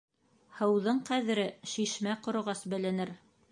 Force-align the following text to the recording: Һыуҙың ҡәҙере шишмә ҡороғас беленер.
Һыуҙың 0.59 1.01
ҡәҙере 1.09 1.45
шишмә 1.75 2.17
ҡороғас 2.29 2.67
беленер. 2.75 3.17